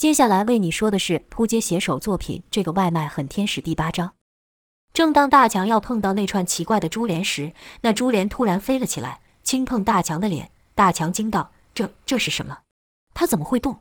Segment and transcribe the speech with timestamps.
[0.00, 4.14] 接下来为你说的是扑街写手作品《这个外卖很天使》第八章。
[4.94, 10.50] 正当大强要碰到那串奇怪的珠帘时，那珠帘突然飞了起来，轻碰大强的脸。
[10.74, 12.60] 大强惊道：“这这是什么？
[13.12, 13.80] 它怎么会动？”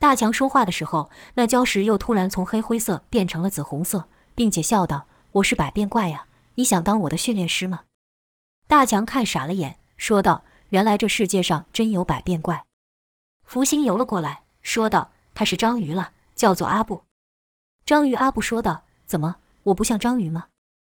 [0.00, 6.24] 大强说话的时候，那礁石又突然从黑灰色变成了紫红色，并且笑道：“我是百变怪呀，
[6.54, 7.80] 你想当我的训练师吗？”
[8.66, 12.64] 大强看傻了眼，说道：“原来这世界上真有百变怪。”
[13.44, 15.10] 福星游了过来，说道。
[15.38, 17.04] 他是章鱼了，叫做阿布。
[17.84, 20.46] 章鱼阿布说道：“怎么，我不像章鱼吗？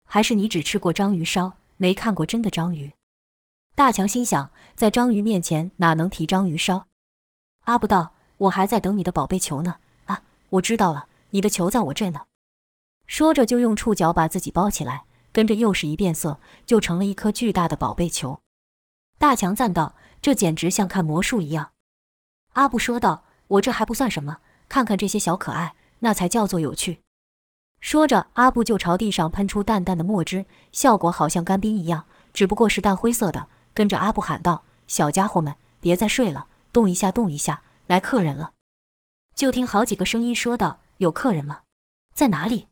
[0.03, 2.91] 还是你只吃过章鱼烧，没看过真的章鱼？”
[3.73, 6.87] 大强心想，在章鱼面前哪能提章鱼烧？
[7.61, 9.77] 阿布道：“我还在等你的宝贝球呢。
[10.07, 12.25] 啊，我知道了，你的球在我这呢。”
[13.07, 18.41] 说着就用触角把自己包起来，跟着又是一变色，就成了一颗巨大的宝贝球。
[19.17, 21.71] 大强赞道：“这简直像看魔术一样。”
[22.55, 23.23] 阿布说道。
[23.47, 26.99] 我这还不算什么，看看这些小可爱，那才叫做有趣。
[27.79, 33.47] 说着，阿布就朝地上喷出淡淡的墨汁，效果好像干冰一样，只不过是淡灰色的。
[33.73, 38.53] 跟着阿布喊道：“小家伙们，别再睡了，动一下，动一下，来客人了！”
[39.35, 41.61] 就听好几个声音说道：“有客人吗？
[42.13, 42.67] 在哪里？”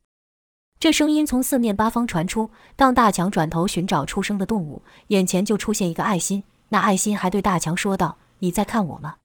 [0.79, 2.49] 这声音从四面八方传出。
[2.75, 6.43] 当大强转头寻找出声的动物，眼前就出现一个爱心。
[6.69, 9.17] 那爱心还对大强说道：“你在看我吗？”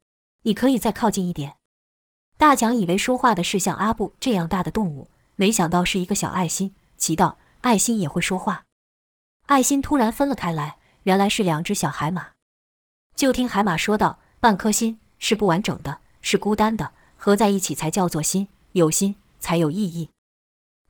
[0.46, 1.56] 你可以再靠近一点。
[2.38, 6.72] 大强以为说话的是像阿布这样大的动物，没想到是一个小爱心。
[6.96, 8.64] 奇道：“爱心也会说话？”
[9.46, 12.28] 爱心突然分了开来，原来是两只小海马。
[13.16, 20.10] 就听海马说道：“半颗心是不完整的，是孤单的，合在一起才叫做心，有心才有意义。”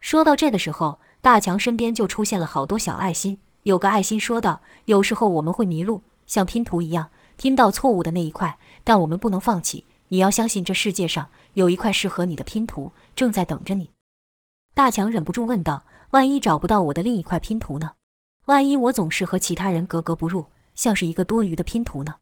[0.01, 3.39] 说到这的时候，大强身边就出现了好多小爱心。
[3.63, 9.85] 有个爱心说道：“有时候我们会迷路，像拼图一样。”听到错误的那一块，但我们不能放弃。
[10.09, 13.91] 你要相信，这世界上有一块适合你的拼图，正在等着你。
[14.75, 17.93] 大强忍不住问道：“万一找不到我的另一块拼图呢？
[18.47, 22.17] 万一我总是和其他人格格不入，像是一个多余的拼图呢？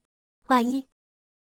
[0.49, 0.87] 万一……”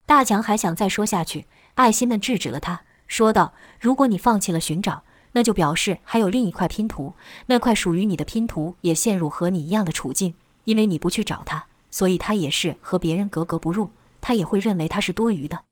[0.05, 7.15] 大强还想再说下去，爱心们制止了他，说道：“如果你放弃了寻找，那就表示还有另一块拼图，
[7.47, 10.35] 那块属于你的拼图也陷入和你一样的处境，
[10.65, 11.67] 因为你不去找它。”
[11.97, 13.91] 所以他也是和别人格格不入，
[14.21, 15.65] 他也会认为他是多余的。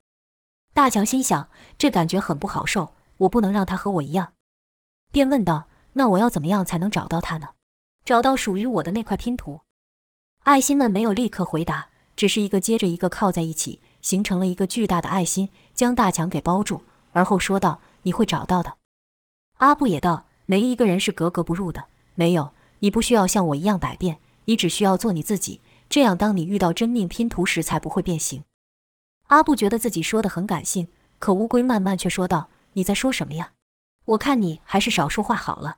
[0.73, 4.33] 大强心想，这感觉很不好受，我不能让他和我一样，
[5.13, 7.51] 便问道：“那我要怎么样才能找到他呢？
[8.07, 9.61] 找到属于我的那块拼图？”
[10.45, 16.81] 爱心们没有立刻回答，只是一个接着一个靠在一起，形成了一个巨大的爱心，将大强给包住，
[17.13, 18.79] 而后说道：“你会找到的。”
[19.61, 25.61] 阿布也道：“没一个人是格格不入的，没有，你不需要像我一样百变，你只需要做你自己。”
[25.95, 28.43] 这样，当你遇到真命拼图时，才不会变形。
[29.29, 30.89] 阿布觉得自己说得很感性，
[31.21, 33.53] 可乌龟慢慢却说道：“你在说什么呀？
[34.07, 35.77] 我看你还是少说话好了。”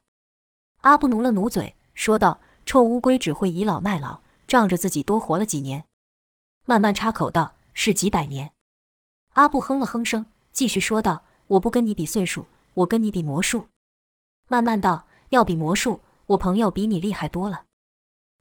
[0.81, 5.85] 阿布努了努嘴，说道：“臭乌龟只会倚老卖老，仗着自己多活了几年。”
[6.65, 8.53] 慢慢插口道：“是几百年。”
[9.37, 13.69] 阿布哼了哼声，继续说道：“我不跟你比岁数，我跟你比魔术。”
[14.49, 17.65] 慢慢道：“要比魔术，我朋友比你厉害多了。”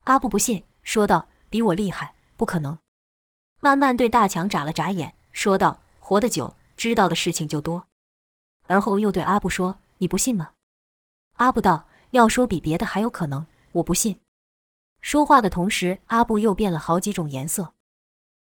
[0.06, 1.28] 阿布不信，说道。
[1.50, 2.16] 比我厉害？
[2.38, 2.78] 不可能！
[3.62, 7.88] 慢慢对大强眨了眨眼，说道：“活得久，知道的事情就多。”
[8.68, 10.52] 而后又对阿布说：“你不信吗？”
[11.38, 14.20] 阿布道：“要说比别的还有可能，我不信。”
[15.02, 17.74] 说话的同时，阿布又变了好几种颜色。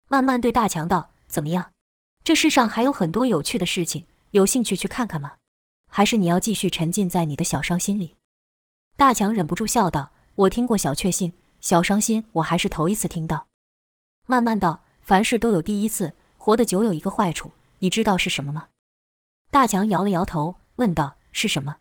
[0.08, 1.72] 慢慢对大强道：“怎么样？
[2.24, 5.34] 这世上还有很多有趣的事情，有兴趣去看看吗？
[5.90, 8.16] 还是你要继续沉浸在你的小伤心里？”
[8.96, 11.32] 大强忍不住笑道：“我听过小确幸。”
[11.62, 13.46] 小伤心，我还是头一次听到。
[14.26, 18.68] 慢慢道，凡事都有第一次，活得久有一个坏处，你知道是什么吗？
[19.50, 21.76] 大强摇了摇头，问道：“是什么？”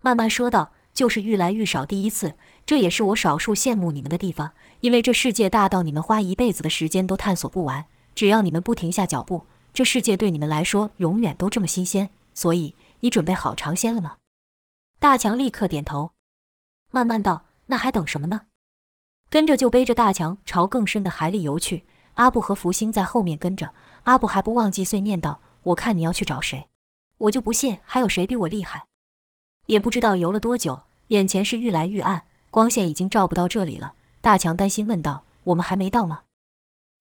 [0.00, 2.34] 慢慢说道：“就是愈来愈少第一次，
[2.64, 7.84] 这也是我少数羡慕你们的地方，因为这世界大到你们花一辈子的时间都探索不完，
[8.14, 9.44] 只要你们不停下脚步，
[9.74, 12.08] 这世界对你们来说永远都这么新鲜。
[12.32, 14.16] 所以，你准备好尝鲜了吗？”
[14.98, 16.12] 大强立刻点头。
[16.90, 18.46] 慢慢道：“那还等什么呢？”
[19.34, 21.82] 跟着就背着大强朝更深的海里游去，
[22.14, 23.72] 阿布和福星在后面跟着。
[24.04, 26.68] 阿布还不忘记碎念道：“我看你要去找谁，
[27.18, 28.84] 我就不信还有谁比我厉害。”
[29.66, 32.22] 也不知道游了多久，眼前是愈来愈暗，
[32.52, 33.94] 光线已经照不到这里了。
[34.20, 36.20] 大强担心问道：“我们还没到吗？”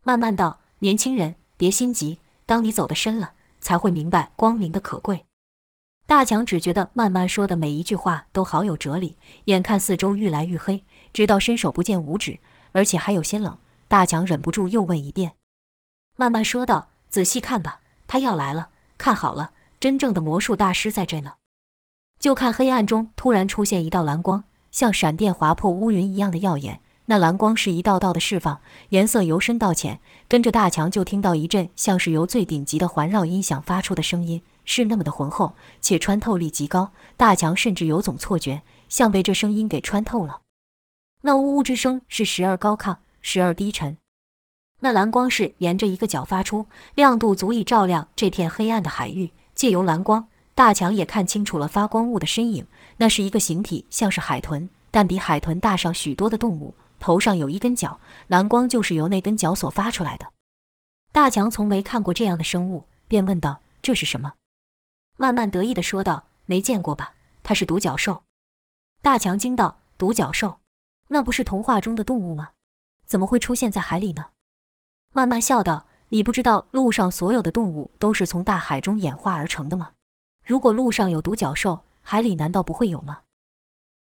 [0.02, 5.28] 慢慢道：“年轻人，别心急，当你走得深了，才会明白光明的可贵。”
[6.08, 10.84] 大强只觉得慢慢说的每一句话都好有哲理，眼看四周愈来愈黑。
[11.13, 12.39] 直到伸手不见五指，
[12.71, 13.57] 而且还有些冷，
[13.88, 15.33] 大强忍不住又问一遍。
[16.18, 21.33] 慢慢说道：“仔细看吧，他要来了，看好了，真正的魔术大师在这呢。
[22.19, 26.81] 就看黑暗中突然出现一道蓝光，像闪电划破乌云一样的耀眼。
[27.07, 30.00] 那蓝光是一道道的释放，颜色由深到浅。
[30.30, 36.92] 跟着大强就听到一阵像是由最顶级的环绕音响发出的声音，是那么的浑厚，且穿透力极高。
[37.18, 40.43] 大强甚至有种错觉，像被这声音给穿透了。
[41.25, 43.98] 那呜呜之声是时而高亢，时而低沉。
[44.81, 46.66] 那蓝光是沿着一个角发出，
[46.96, 49.31] 亮度足以照亮这片黑暗的海域。
[49.56, 52.68] 借由蓝光，大强也看清楚了发光物的身影。
[52.98, 56.75] 那是一个形体像是海豚，但比海豚大上许多的动物。
[57.00, 60.28] 头上有一根角，蓝光就是由那根角所发出来的。
[61.14, 64.34] 大强从没看过这样的生物，便问道：“这是什么？”
[65.16, 67.14] 慢慢得意地说道：“没见过吧？
[67.44, 68.24] 它是独角兽。”
[69.02, 70.58] 大强惊道：“独角兽？
[71.13, 72.50] 那不是童话中的动物吗？
[73.06, 74.25] 怎么会出现在海里呢？”
[75.13, 79.92] 慢慢笑道：“你不知道路上所有的动物都是从大海中演化而成的吗？
[80.44, 83.21] 如果路上有独角兽，海里难道不会有吗？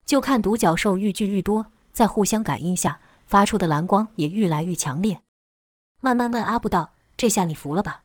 [0.07, 5.21] 就看独角兽愈聚愈多。”在互相感应下，发出的蓝光也愈来愈强烈。
[6.01, 8.05] 慢慢问阿布道：“这下你服了吧？”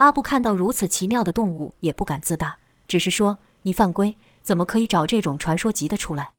[0.00, 2.56] 阿布看到如此奇妙的动物，也不敢自大，
[2.88, 6.32] 只是说：“你犯规，怎么可以找这种传说级的出来？”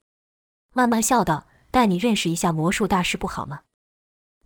[0.73, 1.45] 慢慢笑道
[1.75, 3.63] ：“带你认识一下魔术大师不好吗？”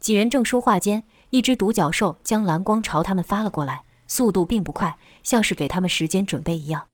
[0.02, 6.88] 几人正说话间，一只独角兽将蓝光朝他们发了过来，速度并不快，像是给他们时间准备一样。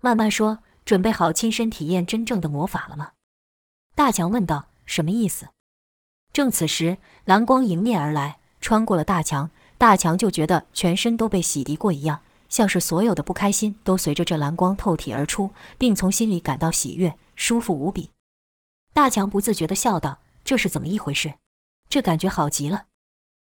[0.00, 3.12] 慢慢说：“准备好亲身体验真正的魔法了吗？”
[3.94, 5.50] 大强问道：“什么意思？”
[6.34, 9.48] 正此时，蓝光迎面而来，穿过了大强，
[9.78, 18.10] 大强就觉得全身都被洗涤过一样，像是所有的不开心都随着这蓝光透体而出，并从心里感到喜悦，舒服无比。
[18.92, 21.34] 大强不自觉地笑道：“这是怎么一回事？
[21.88, 22.84] 这感觉好极了。”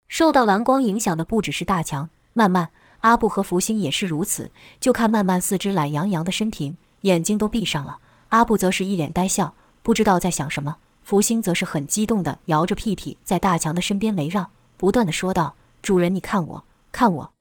[0.08, 2.70] 受到蓝光影响的不只是大强，慢慢、
[3.00, 4.50] 阿布和福星也是如此。
[4.78, 7.98] 就看慢慢四肢懒洋洋的身体，眼睛都闭上了；
[8.28, 9.54] 阿布则是一脸呆笑。
[9.82, 17.32] 不知道在想什么，福星则是很激动地摇着屁屁在大强的身边围绕，不断地说道：“主人，你看我，看我。”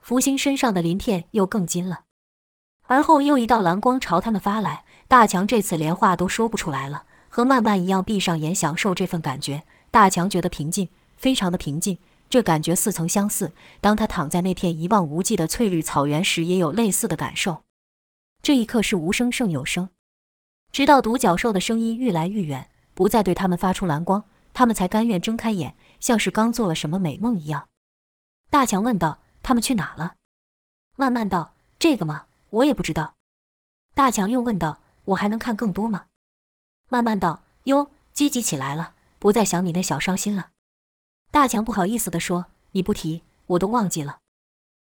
[0.00, 2.04] 福星身上的鳞片又更金了。
[2.86, 9.62] 而后又一道蓝光朝他们发来，大强这次连话都说不出来了，和慢慢一样闭上眼享受这份感觉。
[9.90, 11.96] 大强觉得平静，非常的平静，
[12.28, 13.52] 这感觉似曾相似。
[13.80, 17.62] 当他躺在那片一望无际的翠绿草原时，也有类似的感受。
[18.42, 19.88] 这一刻是无声胜有声。
[20.70, 27.68] 直到独角兽的声音愈来愈远，不再对他们发出蓝光，他们才甘愿睁开眼，像是刚做了什么美梦一样。
[28.50, 30.14] 大强问道：“他们去哪了？”
[30.96, 33.14] 慢慢道：“这个嘛，我也不知道。”
[33.94, 36.06] 大强又问道：“我还能看更多吗？”
[36.90, 40.50] 慢慢道：“哟，积极起来了，不再想你那小伤心了。”
[41.30, 44.18] 大强不好意思地说：“你不提，我都忘记了。”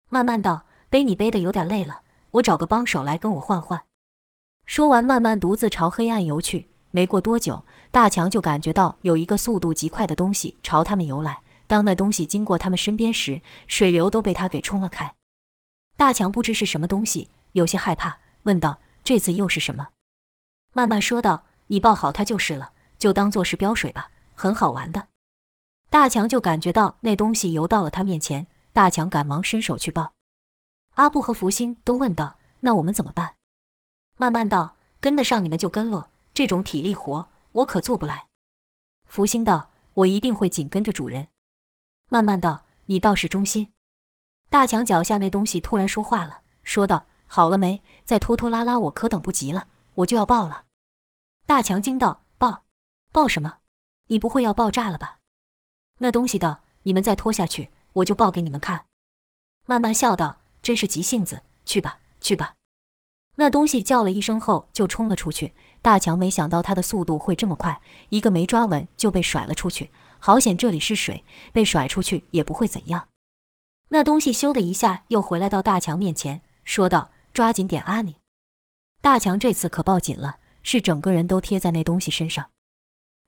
[0.09, 2.01] 慢慢道：“背你背得有点累了，
[2.31, 3.83] 我找个帮手来跟我换换。”
[4.65, 6.69] 说完，慢慢独自朝黑暗游去。
[6.91, 11.41] 没过多久，大强就感觉到有一个速度极快的东西朝他们游来。
[11.67, 15.13] 当那东西经过他们身边时，水流都被他给冲了开。
[15.97, 19.89] 大强不知是什么东西，有些害怕，问道：“这次又是什么？”
[20.73, 25.07] 慢慢说道：“你抱好它就是了，就当做是飙水吧，很好玩的。”
[25.89, 30.13] 大强就感觉到那东西游到了他面前，大强赶忙伸手去抱。
[30.95, 33.35] 阿布和福星都问道：“那我们怎么办？”
[34.17, 38.27] 慢慢道，跟得上你们就跟了，这种体力活我可做不来。
[39.05, 41.29] 福星道，我一定会紧跟着主人。
[42.09, 43.73] 慢慢道，你倒是忠心。
[44.49, 47.81] 大强脚下那东西突然说话了，说道：“好了没？
[48.05, 50.65] 再拖拖拉拉，我可等不及了，我就要爆了。”
[51.49, 52.63] 大强惊道：“爆？
[53.11, 53.57] 爆什么？
[54.05, 55.17] 你不会要爆炸了吧？”
[55.97, 58.85] 那东西道：“你们再拖下去，我就爆给你们看。”
[59.65, 62.53] 慢慢笑道：“真是急性子，去吧，去吧。”
[63.37, 69.89] 那东西叫了一声后就冲了出去，大强没想到他的速度会这么快，一个没抓稳就被甩了出去。
[70.19, 73.07] 好险这里是水，被甩出去也不会怎样。
[73.87, 78.17] 那东西咻的一下又回来到大强面前，说道：“抓紧点啊你！”
[79.01, 82.47] 大强这次可抱紧了，是整个人都贴在那东西身上。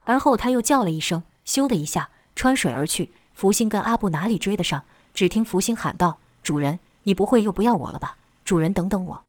[0.03, 3.11] 而后他又叫了一声，咻的一下穿水而去。
[3.33, 4.83] 福星跟阿布哪里追得上？
[5.13, 8.17] 只听福星喊道：“主人，你不会又不要我了吧？
[8.45, 9.23] 主人，等等我！”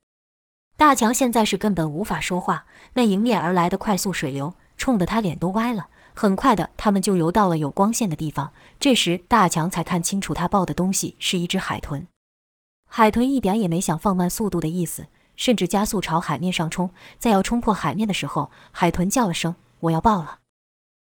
[0.76, 5.88] 大强现在是根本无法说话，那迎面而来的快速水流冲得他脸都歪了。
[6.14, 8.52] 很快的，他们就游到了有光线的地方。
[8.78, 12.06] 这时，大强才看清楚他抱的东西是一只海豚。
[12.88, 15.06] 海豚一点也没想放慢速度的意思，
[15.37, 16.91] 甚至加速朝海面上冲。
[17.19, 20.39] 在要冲破海面的时候，海豚叫了声：“我要爆了！”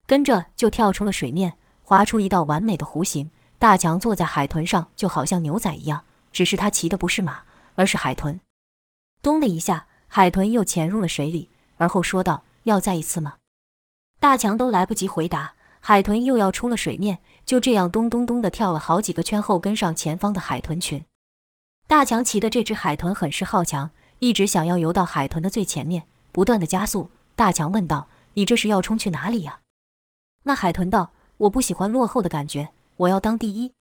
[0.07, 3.31] 跟着就跳出了水面，划出一道完美的弧形。
[3.59, 7.43] 大强坐在海豚上，就好像牛仔一样，只是他骑的不是马。
[7.79, 8.41] 而是海豚。
[9.21, 13.35] 咚的一下，海豚又潜入了水里，而后说道：“要再一次吗？”
[14.19, 21.05] 大强都来不及回答，海豚又要出了水面，就这样咚咚咚地跳了好几个圈后跟上前方的海豚群。
[21.87, 27.11] 大强骑的这只海豚很是好强，一直想要游到海豚的最前面，不断的加速。
[27.35, 29.61] 大强问道：“你这是要冲去哪里呀？”
[30.45, 33.73] 那海豚道：“我不喜欢落后的感觉，我要当第一。”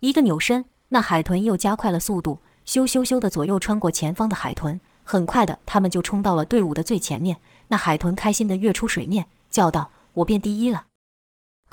[0.00, 7.38] 一个扭身，那海豚又加快了速度，咻咻咻的左右穿过前方的海豚，很快的，他们就冲到了队伍的最前面。
[7.68, 10.86] 那海豚开心的跃出水面，叫道：“我变第一了！”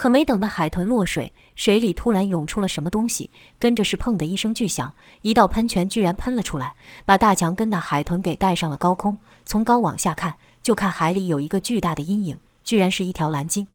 [0.02, 3.30] 可没等那海豚落水，水里突然涌出了什么东西，
[3.60, 6.74] 跟着是砰的一声巨响，一道喷泉居然喷了出来，
[7.06, 9.20] 把大强跟那海豚给带上了高空。
[9.46, 13.68] 从高往下看，就看海里有一个巨大的阴影，居然是一条蓝鲸。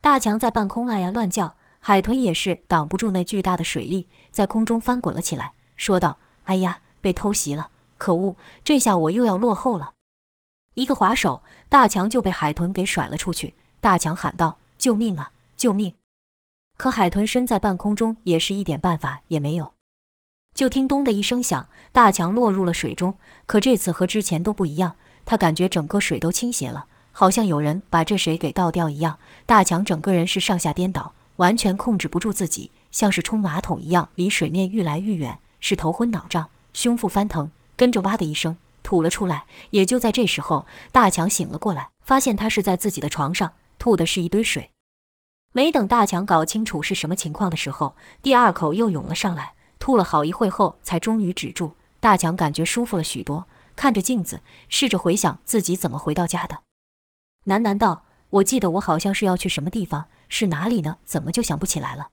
[0.00, 7.68] 大强在半空哎呀乱叫，海豚也是挡不住那巨大的水力，在空中翻滚了起来，说道：“哎呀，被偷袭了！
[7.98, 9.92] 可恶，这下我又要落后了。”
[10.72, 13.52] 一个滑手，大强就被海豚给甩了出去。
[13.82, 15.30] 大强喊道：“救命啊！
[15.62, 15.94] 救命！”
[16.76, 19.74] 可海豚身在半空中，也是一点办法也没有。
[20.54, 23.16] 就听“咚”的一声响，大强落入了水中。
[23.46, 29.18] 可这次和之前都不一样，他感觉整个水都倾斜了，好像有人把这水给倒掉一样。
[29.46, 38.56] 大强整个人是上下颠倒，完全控制不住自己，像是冲马桶一样，离水面愈来愈远，是头昏脑胀，胸腹翻腾，跟着哇的一声。
[38.82, 44.71] 吐了出来，也就在这时候，大强醒了过来，发现他是在自己的床上，吐的是一堆水。
[45.52, 51.74] 没等大强搞清楚是什么情况的时候，第二口又涌了上来，吐了好一会后才终于止住。
[52.00, 56.60] 大强感觉舒服了许多，看着镜子，试着回想自己怎么回到家的，
[57.46, 60.96] 喃喃道：“我记得我好像是要去什么地方，是哪里呢？
[61.04, 62.08] 怎么就想不起来了？”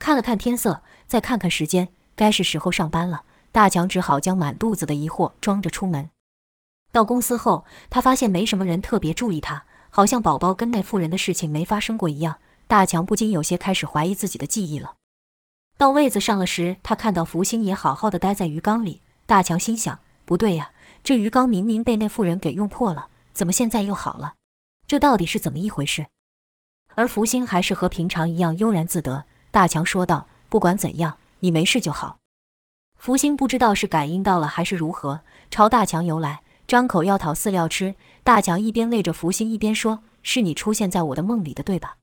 [0.00, 3.22] 看了看天色，再看看时间，该是时候上班了。
[3.50, 6.10] 大强只好将满肚子的疑惑装着出门。
[6.92, 12.38] 到公司后，他发现没什么人特别注意他，好像宝宝跟那妇人的事情没发生过一样。
[12.68, 14.96] 大强不禁有些开始怀疑自己的记忆了。
[15.78, 19.00] 到位子上了时，他看到福星也好好的待在鱼缸里。
[19.24, 20.72] 大强心想：不对呀，
[21.02, 24.34] 这鱼缸明明被那妇人给用破了，怎么现在又好了？
[24.86, 26.06] 这到底是怎么一回事？
[26.94, 29.24] 而福星还是和平常一样悠然自得。
[29.50, 32.18] 大强说道：“不管怎样，你没事就好。”
[32.98, 35.20] 福星不知道是感应到了还是如何，
[35.50, 37.94] 朝大强游来，张口要讨饲料吃。
[38.22, 41.96] 大强一边累着福星，一边说：“是你出现在我的梦里的，对吧？”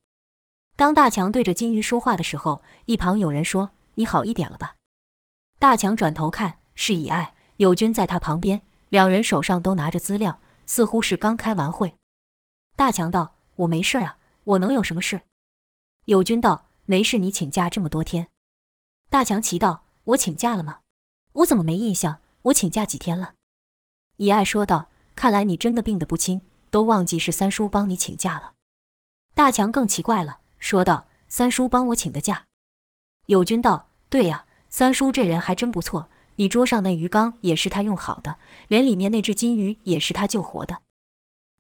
[0.76, 4.76] 当大强对着金鱼说话的时候，一旁有人说：“你好一点了吧？”
[5.60, 11.96] 大强转头看，是以爱、友军在他旁边，两人手上都拿着资料，似乎是刚开完会。
[12.76, 15.22] 大强道：“我没事啊，我能有什么事？”
[16.06, 18.28] 友军道：“没事，你请假这么多天。”
[19.10, 20.80] 大强奇道：“我请假了吗？”
[21.34, 22.20] 我怎么没印象？
[22.44, 23.36] 我请假几天了？
[24.18, 28.54] 以爱说道：“看来你真的病得不轻，都忘记是三叔帮你请假了。”
[29.34, 32.46] 大强更奇怪了，说道：“三叔帮我请的假？”
[33.28, 36.10] 友军道：“对呀，三叔这人还真不错。
[36.38, 40.80] 你桌上那鱼缸也是他用好的，连里面那只金鱼也是他救活的。”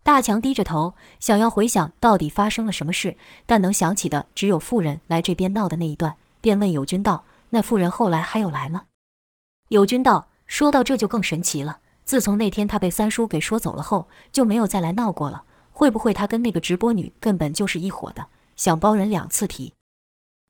[0.01, 8.85] 大强低着头，想要回想到底发生了什么事，但能想起的只有妇人来这边闹的那一段，便问友军道：“那妇人后来还有来吗？”
[9.69, 11.77] 友军道：“说到这就更神奇了。
[12.03, 15.43] 自从那天他被三叔给说走了后，就没有再来闹过了。
[15.71, 19.73] 会不会他跟那个直播女根本就是一伙的，想包人两次提？”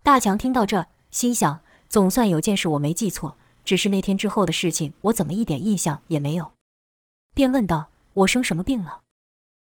[0.04, 6.52] 大强听到这，心想：总算有件事我没记错，只是那天之后的事情，我怎么一点印象也没有？
[7.34, 9.02] 便问道：“我生什么病了？”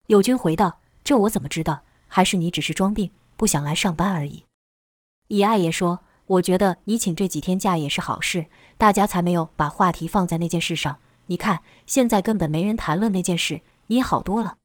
[0.07, 1.83] 友军回道：“这我怎么知道？
[2.07, 4.45] 还是你只是装病，不想来上班而已。”
[5.29, 6.01] 以爱也说。
[6.27, 10.99] 我觉得你请这几天假也是好事，大家才没有把话题放在那件事上。
[11.27, 14.57] 你看，现在根本没人谈论那件事，你也好多了。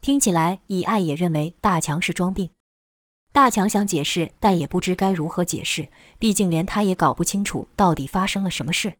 [0.00, 2.50] 听起来，以爱也认为大强是装病。
[3.32, 8.94] 大强想解释，但也不知该如何解释，毕竟连他也搞不清楚到底发生了什么事。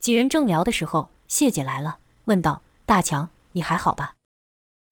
[0.00, 4.14] 几人正聊的时候，谢姐来了，问道：“大强，你还好吧？”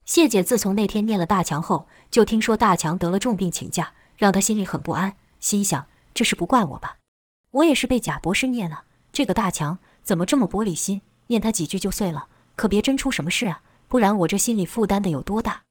[0.04, 5.86] 谢姐自从那天念了大强后，就听说大强得了重病请假，让她心里很不安，心想。
[6.12, 6.98] 这是不怪我吧？
[7.52, 8.84] 我也是被贾博士念了。
[9.12, 11.00] 这个大强怎么这么玻璃心？
[11.28, 12.26] 念他几句就碎了，
[12.56, 13.62] 可别真出什么事啊！
[13.88, 15.62] 不然我这心里负担得有多大？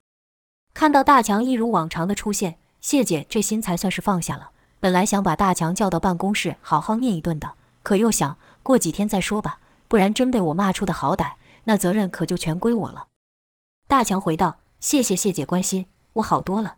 [0.73, 4.51] 看到大强一如往常的出现，谢姐这心才算是放下了。
[4.79, 11.33] 本来想把大强叫到办公室好好念一顿的，可又想过几天再说吧，不然真被我骂出的好歹，
[11.65, 13.07] 那责任可就全归我了。
[13.87, 16.77] 大强回道：“谢谢谢姐关心，我好多了。”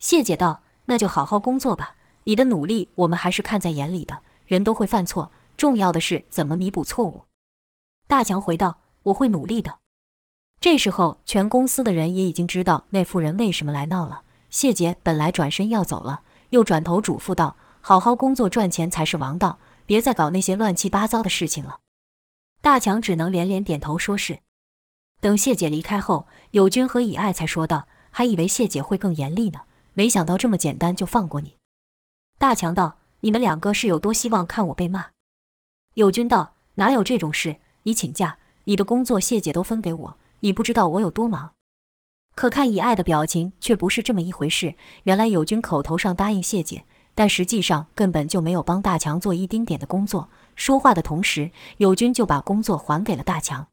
[0.00, 4.20] 谢姐道：“那就好好工作吧。”你的努力，我们还是看在眼里的。
[4.46, 7.24] 人都会犯错，重要的是怎么弥补错误。”
[8.08, 9.78] 大强回道：“我会努力的。”
[10.60, 14.22] 这时候，全公司的人也已经知道那妇人为什么来闹了。
[14.50, 21.78] 谢姐本来转身要走了，又转头嘱咐道：“好好工作赚钱才是王道，别再搞那些乱七八糟的事情了。”
[22.60, 24.40] 大强只能连连点头说是。
[25.20, 29.60] 等谢姐离开后，友军和以爱才说道：“还以为谢姐会更严厉呢，
[29.94, 31.56] 没想到这么简单就放过你。”
[32.38, 35.06] 大强道：“你们两个是有多希望看我被骂？”
[35.94, 37.56] 友军道：“哪有这种事？
[37.84, 41.52] 你请假，你的工作谢姐都分给我。”你不知道我有多忙，
[42.40, 44.74] 可看以爱的表情却不是这么一回事。
[45.02, 50.30] 原来友军口头上答应谢姐，但实际上根本就没有帮大强做一丁点的工作。
[50.56, 53.66] 说话的同时，友军就把工作还给了大强。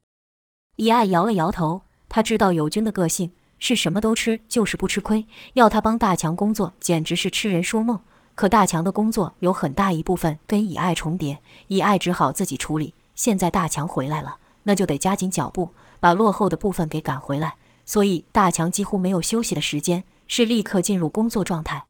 [0.75, 5.25] 以爱摇了摇头，他知道友军的个性是什么都吃，就是不吃亏。
[5.53, 7.97] 要他帮大强工作，简直是痴人说梦。
[8.35, 12.93] 可大强的工作有很大一部分跟以爱重叠，以爱只好自己处理。
[13.15, 15.69] 现在大强回来了，那就得加紧脚步。
[16.01, 17.55] 把落后的部分给赶回来，
[17.87, 21.87] 所以大强几乎没有休息的时间，是立刻进入工作状态。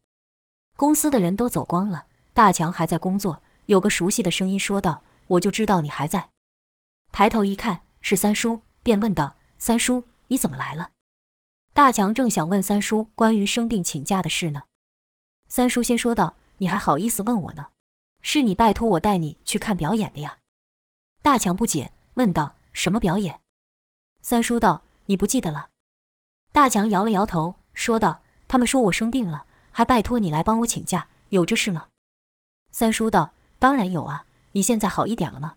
[0.77, 3.41] 公司的人都走光了，大强还在工作。
[3.65, 6.29] 有个熟悉的声音说道：“我就知道你还在。”
[7.11, 10.91] 抬头一看，是三叔，便问道：“三叔，你怎么来了？”
[11.73, 14.63] 大强正想问三叔关于生病请假的事呢，
[15.49, 17.67] 三叔先说道：“你还好意思问我呢？
[18.21, 20.37] 是你拜托我带你去看表演的呀。”
[21.23, 23.41] 大强不解，问道：“什么表演？”
[24.21, 25.69] 三叔道：“你不记得了？”
[26.57, 31.89] 大强摇了摇头，说道：“他们说我生病了，还拜托你来帮我请假，有这事吗？”
[32.73, 35.53] 三叔道：“当然有啊，你现在好一点了吗？”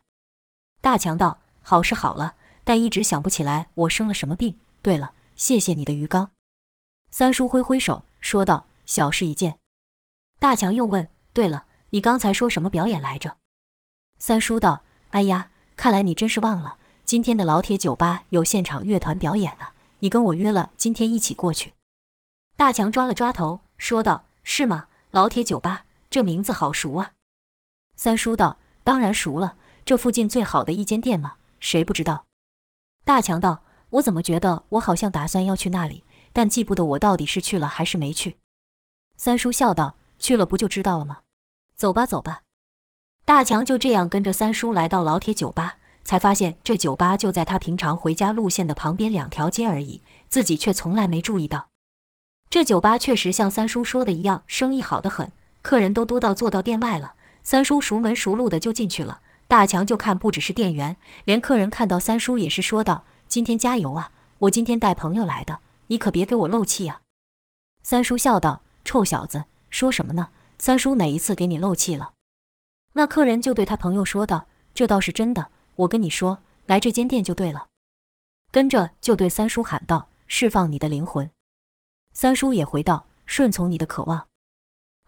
[0.82, 4.58] 大强道：“好是好了，但一直想不起来我生了什么病。
[4.82, 6.32] 对了，谢谢你的鱼缸。”
[7.10, 9.58] 三叔挥挥手，说道：“小事一件。”
[10.38, 13.38] 大强又问：“对了，你刚才说什么表演来着？”
[14.20, 16.76] 三叔道：“哎呀，看来你真是忘了。”
[17.06, 21.74] 今天的老铁酒吧有现场乐团表演了，你跟我约了，今天一起过去。
[22.56, 24.88] 大强抓了抓头，说道：“是吗？
[25.10, 27.12] 老铁酒吧这名字好熟啊。”
[27.96, 32.24] 三叔道：“当然熟了，这附近最好的一间店嘛，谁不知道？”
[33.04, 38.38] 大强道：“我怎么觉得我好像打算要去那里，但记不得我到底是去了还是没去。”
[39.16, 41.20] 三叔笑道：“去了不就知道了吗？
[41.74, 42.42] 走吧，走吧。”
[43.26, 45.76] 大强就这样跟着三叔来到老铁酒吧。
[46.04, 51.68] 才发现这酒吧就在他平常回家路线的旁边两条街而已，自己却从来没注意到。
[52.48, 55.30] 这酒吧确实像三叔说的一样，生意好得很，
[55.62, 57.14] 客人都多到坐到店外了。
[57.42, 59.20] 三叔熟门熟路的就进去了。
[59.46, 64.12] 大强就看不只是店员，连客人看到三叔也是说道：“今天加油啊！
[64.38, 65.58] 我今天带朋友来的，
[65.88, 67.00] 你可别给我漏气啊！”
[67.82, 70.28] 三叔笑道：“臭小子，说什么呢？
[70.58, 72.12] 三叔哪一次给你漏气了？”
[72.94, 75.48] 那客人就对他朋友说道：“这倒是真的。”
[75.80, 77.68] 我跟你说，来这间店就对了。
[78.50, 81.30] 跟着就对三叔喊道：“释放你的灵魂。”
[82.12, 84.26] 三叔也回道：“顺从你的渴望。”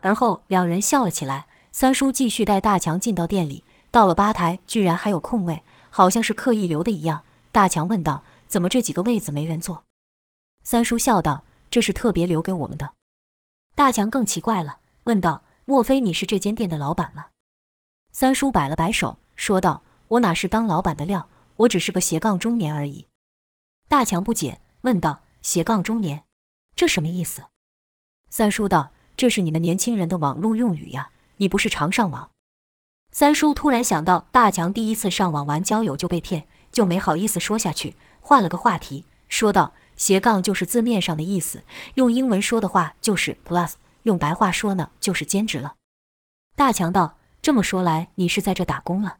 [0.01, 1.47] 而后两人笑了起来。
[1.73, 7.25] 三叔继续带大强进到店里，到了吧台，居然还有空位，好像是刻意留的一样。
[7.51, 9.85] 大强问道：“怎么这几个位子没人坐？”
[10.63, 12.93] 三叔笑道：“这是特别留给我们的。”
[13.75, 17.31] 大强更奇怪了，问道：“莫非你是这间店的老板了？”
[18.13, 19.83] 三叔摆了摆手，说道。
[20.13, 23.07] 我哪是当老板的料，我只是个斜杠中年而已。
[23.89, 26.25] 大强不解，问道：“斜杠中年，
[26.77, 27.45] 这什么意思？”
[28.29, 32.31] 三叔道：“这是你们年轻人的网络用语呀，你不是常上网？”
[33.11, 45.77] 三叔突然想到大强第一次上网玩交友就被骗，就没好意思说下去，换了个话题，说道：“斜杠就是字面上的意思，用英文说的话就是 plus，用白话说呢就是兼职了。”
[46.55, 49.17] 大强道：“这么说来，你是在这打工了？”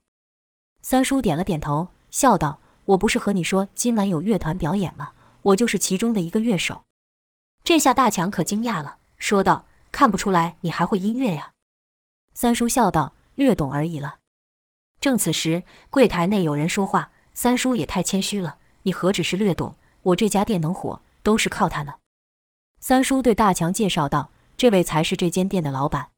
[0.83, 5.13] 三叔点了点头，笑道：“我不是和你说今晚有乐团表演吗？
[5.43, 6.83] 我就是其中的一个乐手。”
[7.63, 11.53] 这下大强可惊讶了，说道：“看不出来你还会音乐呀？”
[12.35, 14.17] 三叔笑道：“略懂而已了。”
[15.01, 21.95] 正此时，柜台内有人说话，三叔也太谦虚了：“你何止是略懂，我这家店能火，都是靠他呢。”
[22.81, 26.09] 三叔对大强介绍道：“这位才是这间店的老板。”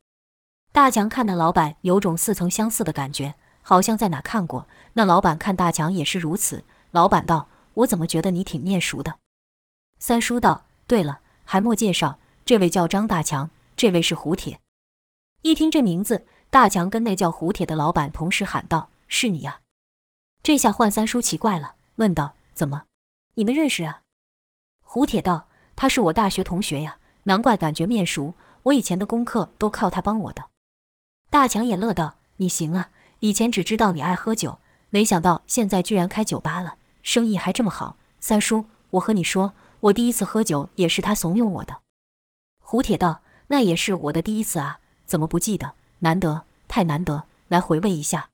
[0.73, 3.35] 大强看那老板，有种似曾相似的感觉。
[3.65, 4.69] 好像在哪看过。
[4.93, 6.63] 那老板看大强也是如此。
[6.93, 9.19] 老板道：“我怎么觉得你挺面熟的？”
[9.99, 14.61] 三叔道：“对了，还莫介绍，这位叫张大强，这位是胡铁。”
[15.43, 19.63] 一听这名字，大强跟那叫胡铁的老板同时喊道：“是你呀！”
[20.45, 22.85] 这下换三叔奇怪了，问道：“怎么，
[23.35, 24.03] 你们认识啊？”
[24.85, 28.35] 胡铁道：“他是我大学同学呀，难怪感觉面熟。
[28.65, 30.51] 我以前的功课都靠他帮我的。”
[31.29, 32.91] 大强也乐道：“你行啊。”
[33.25, 34.59] 以前只知道你爱喝酒，
[34.91, 37.97] 没想到现在居然开酒吧了，生意还这么好。
[38.21, 41.81] 三叔，我和你说，我第一次喝酒也是他怂恿我的。
[42.61, 45.73] 胡铁道：“那也是我的第一次啊，怎么不记得？
[46.01, 48.29] 难得，太难得，来回味一下。”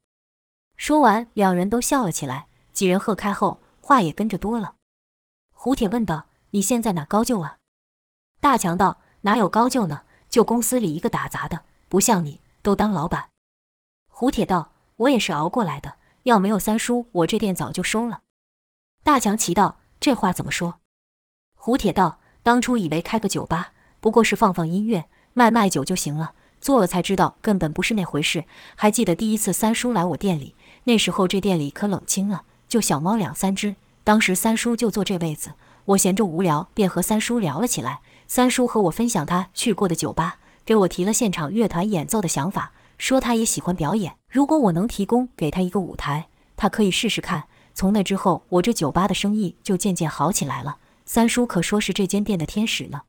[0.77, 2.49] 说完，两人都笑了起来。
[2.73, 4.75] 几人喝开后，话也跟着多了。
[5.55, 7.59] 胡铁问道：“你现在哪高就啊？”
[8.43, 10.03] 大强道：“哪有高就呢？
[10.29, 13.29] 就公司里一个打杂的，不像你，都当老板。”
[14.13, 14.70] 胡铁道
[15.01, 18.21] ：“我也是熬过来的，要没有三叔，我这店早就收了。”
[19.05, 20.81] 大强奇道：“这话怎么说？”
[21.57, 28.45] 胡铁道：“当初以为开个酒吧。”不过是放放音乐、卖卖酒就行了，做了才知道根本不是那回事。
[28.77, 33.77] 还记得第一次三叔来我店里，那时候这店里可冷清了，就小猫两三只。
[34.03, 35.53] 当时三叔就坐这位子，
[35.85, 38.01] 我闲着无聊，便和三叔聊了起来。
[38.27, 47.49] 三叔和我分享他去过的酒吧，给我提了现场乐团演奏的想法，说他也喜欢表演，如果我能提供给他一个舞台，他可以试试看。
[47.75, 50.79] 从那之后，我这酒吧的生意就渐渐好起来了。
[51.05, 53.03] 三叔可说是这间店的天使呢。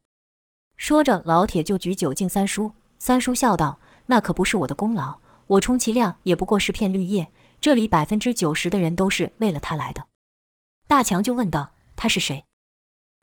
[0.77, 2.71] 说着，老铁就举酒敬三叔。
[2.97, 7.31] 三叔笑道：“那可不是我的功劳，我充其量也不过是片绿叶。
[7.59, 10.07] 这里百分之九十的人都是为了他来的。”
[10.87, 12.45] 大强就问道：“他是谁？”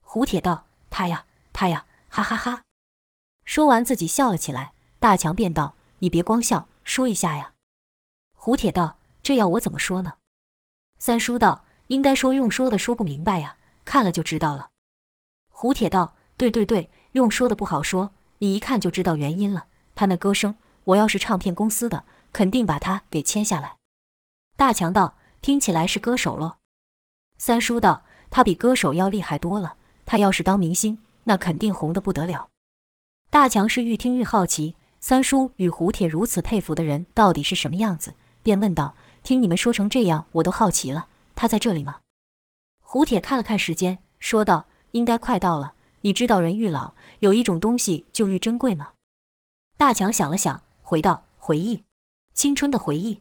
[0.00, 2.62] 胡铁道：“他呀，他呀，哈哈哈哈。”
[3.44, 4.72] 说完自己笑了起来。
[5.00, 7.54] 大强便道：“你别光笑，说一下呀。”
[8.40, 10.14] 胡铁道：“这要我怎么说呢？”
[10.98, 14.70] 三叔道：“应该说用说的说不明白呀，看了就知道了。”
[15.50, 19.66] 胡铁道：“对对对。”用说的不好说，你一看就知道原因了。
[19.94, 23.76] 他那歌声，我要是唱片公司的，肯定把他给签下来。
[24.56, 26.58] 大强道：“听起来是歌手喽。”
[27.38, 29.76] 三叔道：“他比歌手要厉害多了。
[30.06, 32.48] 他要是当明星，那肯定红得不得了。”
[33.30, 38.14] 大强是愈听愈好奇，三叔与胡铁如此佩服的人到底是什么样子，
[38.48, 41.08] 便问道：“听你们说成这样，我都好奇了。
[41.34, 42.00] 他在这里吗？”
[42.80, 48.92] 胡铁看了看时间，说道：“应该快到了。”你知道人愈老，有一种东西就愈珍贵吗？
[49.76, 51.84] 大强想了想，回道：“回忆，
[52.32, 53.20] 青春的回忆。”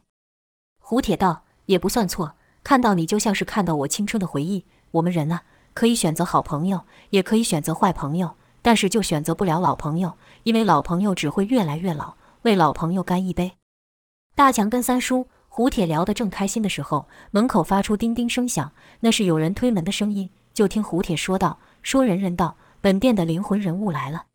[0.80, 4.64] 胡铁道：“也不算错，看到你就像是看到我青春的回忆。
[4.92, 5.42] 我们人啊，
[5.74, 12.14] 可以选择好朋友，也可以选择坏朋友，但是就选择不了老朋友，因为老朋友只会越来越老。
[12.42, 13.52] 为老朋友干一杯。”
[14.38, 18.70] 大强跟三叔、胡铁聊得正开心的时候，门口发出叮叮声响，
[19.00, 20.30] 那是有人推门的声音。
[20.54, 24.26] 就听胡铁说道：“说人人道。”本店的灵魂人物来了。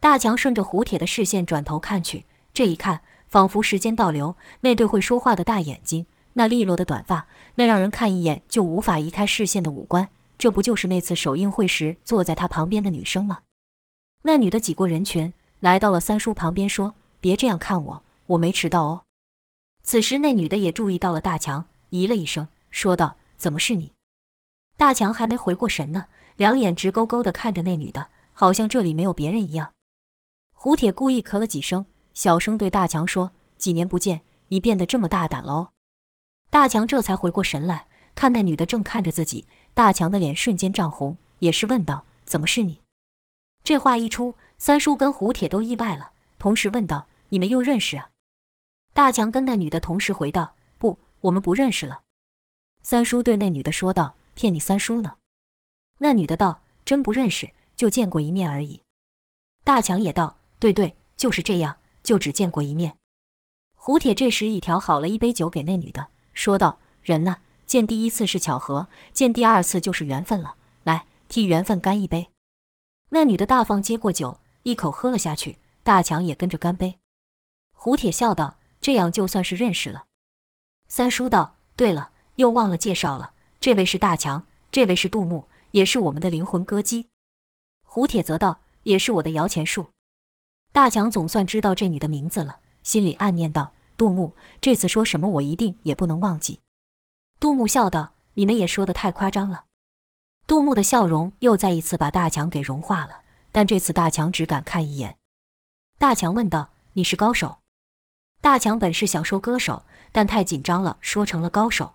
[0.00, 4.34] 大强顺着胡铁的视线转头看去，这一看仿佛时间倒流。
[4.62, 13.42] 那对会说话的大眼睛，那利落的短发，那让人看一眼就无法移开视线的五官，这不就是那次首映会时坐在他旁边的女生吗？
[14.22, 19.02] 那女的挤过人群，来到了三叔旁边，说：“别这样看我，我没迟到哦。”
[19.82, 23.92] 此时那女的也注意到了大强，咦了一声，说道：“怎么是你？”
[24.76, 26.06] 大强还没回过神呢。
[26.36, 29.74] 两眼直勾勾地看着那女的，好像这里没有别人一样。
[30.54, 35.68] 胡铁故意咳了几声，小声对大强说：“几年不见，你变得这么大胆了哦。”
[36.48, 42.80] 大强这才回过神来，看那女的正看着自己，大强的脸瞬间涨红，也是问道：“怎么是你？”
[43.62, 48.08] 这话一出，三叔跟胡铁都意外了，同时问道：“你们又认识啊？”
[48.92, 52.02] 大强跟那女的同时回道：“不，我们不认识了。”
[52.82, 55.16] 三叔对那女的说道：“骗你三叔呢。”
[55.98, 58.82] 那女的道：“真不认识，就见过一面而已。”
[59.64, 62.96] 大强也道：“对对，就是这样，就只见过一面。”
[63.76, 70.56] 胡铁这时已调好了一杯酒给那女的，说道：“人呢，见第一次是巧合，见第二次就是缘分了。
[70.82, 72.30] 来，替缘分干一杯。”
[73.10, 75.58] 那女的大方接过酒，一口喝了下去。
[75.82, 76.98] 大强也跟着干杯。
[77.72, 80.06] 胡铁笑道：“这样就算是认识了。”
[80.88, 87.10] 三叔道：“对了，又忘了介绍了，这位是大强，这位是杜牧。”也是我们的灵魂歌姬，
[87.84, 89.90] 胡铁则道，也是我的摇钱树。
[90.72, 96.58] 大强总算知道这女的名字了，心里暗念道：杜牧这次说什么，我一定也不能忘记。
[97.38, 99.66] 杜牧笑道：“你们也说的太夸张了。”
[100.48, 103.20] 杜牧的笑容又再一次把大强给融化了，
[103.52, 105.18] 但这次大强只敢看一眼。
[105.98, 107.58] 大强问道：“你是高手？”
[108.40, 111.94] 大强本是想说歌手，但太紧张了，说成了高手。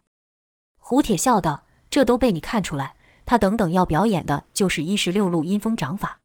[0.77, 6.19] 胡铁笑道：“这都被你看出来。”他等等要表演的就是一十六路阴风掌法。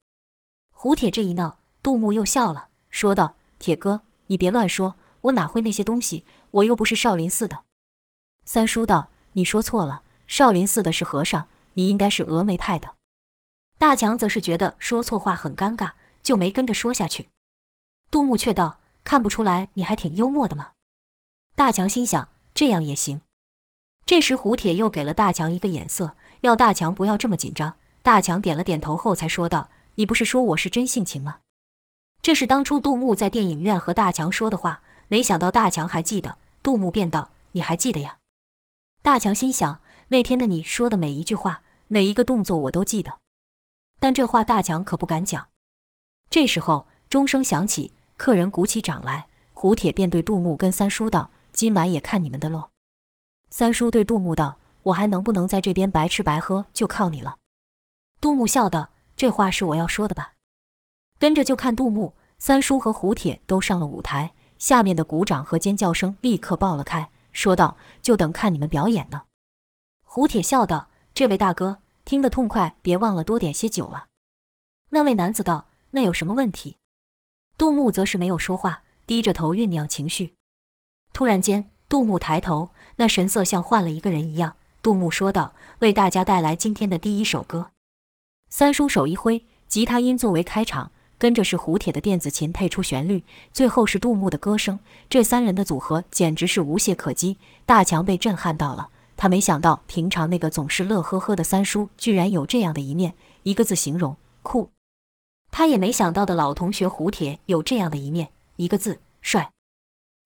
[0.70, 6.26] 胡铁这一闹，杜牧又笑了，说道：“铁哥，你别乱说，我哪会那些东西？
[6.50, 7.64] 我又不是少林寺的。”
[8.44, 12.96] 三叔道：“你说错了，少林寺的是和尚，你应该是峨眉派的。”
[13.78, 17.30] 大强则是觉得说错话很尴尬，就没跟着说下去。
[18.11, 20.72] 杜牧却道：“看不出来，你还挺幽默的嘛。”
[21.56, 23.20] 大强心想，这样也行。
[24.06, 27.76] 这时胡铁又给了大强一个眼色，要大强不要这么紧张。
[28.02, 31.40] 大强点了点头后，才说道：“你不是说我是真性情吗？”
[32.22, 36.38] 这是当初杜牧在电影院和大强说的话，没想到大强还记得。
[36.62, 38.18] 杜牧便道：“你还记得呀？”
[39.02, 43.18] 大强心想，那天的你说的每一句话，每一个动作我都记得，
[43.98, 45.48] 但这话大强可不敢讲。
[46.28, 52.68] 这时候钟声响起，客人鼓起掌来，胡铁便对杜牧跟三叔道：“今晚也看你们的喽。”
[53.48, 57.38] 三叔对杜牧道：“我还能不能在这边白吃白喝，就靠你了。”
[58.20, 60.35] 杜牧笑道：“这话是我要说的吧？”
[61.18, 69.22] 跟着就看杜牧、三叔和胡铁都上了舞台，下面的鼓掌和尖叫声立刻爆了开，说道：“就等看你们表演呢。”
[70.04, 74.09] 胡铁笑道：“这位大哥听得痛快，别忘了多点些酒啊。”
[74.92, 76.76] 那位男子道：“那有什么问题？”
[77.61, 80.33] 杜牧则是没有说话，低着头酝酿情绪。
[81.12, 84.55] 突然间，杜牧抬头，那神色像换了一个人一样。
[84.81, 87.73] 杜牧说道：“为大家带来今天的第一首歌。”
[88.49, 90.90] 三叔手一挥，吉他音作为开场。
[91.18, 94.79] 跟着是胡铁的电子琴配出旋律，最后是杜牧的歌声。
[95.11, 97.37] 这三人的组合简直是无懈可击。
[97.66, 104.70] 大强被震撼到了，他没想到平常那个总是乐呵呵的三叔，居然有这样的一面，一个字形容：酷。
[105.50, 109.50] 他也没想到的老同学胡铁有这样的一面，一个字：帅。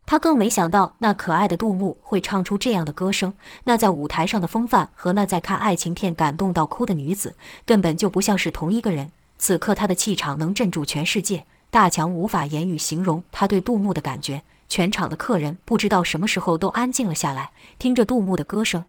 [0.06, 3.32] 他更没想到那可爱的杜牧会唱出这样的歌声。
[3.64, 7.34] 那在舞台上的风范和那在看爱情片感动到哭的女子，
[7.64, 9.10] 根本就不像是同一个人。
[9.38, 14.42] 此刻他的气场能镇住全世界，大强无法言语形容他对杜牧的感觉。
[14.68, 18.84] 全场的客人不知道什么时候都安静了下来，听着杜牧的歌声。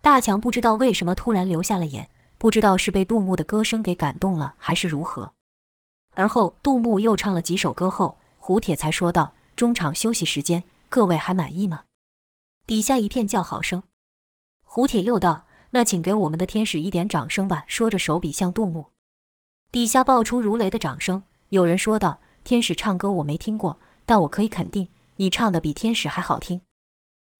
[0.00, 5.32] 大强不知道为什么突然流下了眼，不知道是被杜牧的歌声给感动了，还是如何。
[6.18, 11.84] 而后杜牧又唱了几首歌后，胡铁才说道：“中场休息时间，各位还满意吗？”
[12.66, 13.84] 底下一片叫好声。
[14.64, 18.86] 胡铁又道：“那请给我们的天使一点掌声吧。”说着手比向杜牧。
[19.70, 26.60] 底下爆出如雷的掌声，有人说道：“天使唱歌我没听过，但我可以肯定，你唱的比天使还好听。”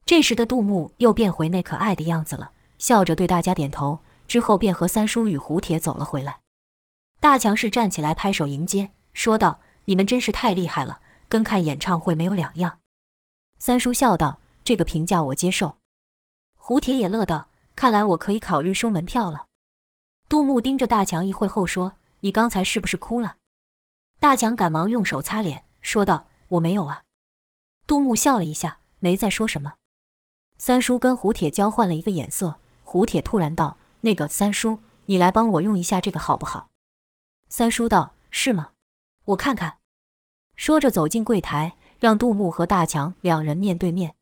[0.07, 6.39] 这时的杜牧又变回那可爱的样子了，笑着对大家点头，之后便和三叔与胡铁走了回来。
[7.21, 12.81] 大强是站起来拍手迎接，说道：“你们真是太厉害了，跟看演唱会没有两样。”
[13.59, 15.79] 三叔笑道：“这个评价我接受。”
[16.57, 19.47] 胡铁也乐道：“看来我可以考虑收门票了。”
[20.29, 21.95] 杜牧盯着大强一会后说。
[22.21, 23.37] 你刚才是不是哭了？
[24.19, 26.27] 大强赶忙用手擦脸，说道
[26.59, 27.05] ：“我没有啊。”
[27.87, 29.75] 杜牧笑了一下，没再说什么。
[30.57, 36.69] 三叔跟胡铁交换了一个眼色，胡铁突然道：“那个三叔，你来帮我用一下这个好不好？”
[37.49, 38.71] 三叔道：“是吗？
[39.27, 39.79] 我看看。”
[40.57, 44.15] 说着走进柜台，让杜牧和大强两人面对面。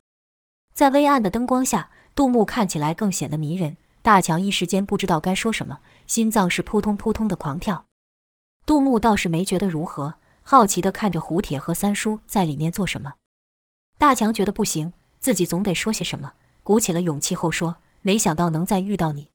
[0.72, 3.76] 在微暗的灯光下，杜牧看起来更显得迷人。
[4.02, 7.86] 大强一时间不知道该说什么，心脏是扑通扑通的狂跳。
[8.64, 13.14] 杜牧倒是没觉得如何，好奇地看着胡铁和三叔在里面做什么。
[13.98, 19.30] 大强觉得不行，自己总得说些什么，鼓起了勇气后说：“没想到能再遇到你。”